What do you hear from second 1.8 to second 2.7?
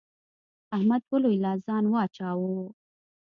واچاوو.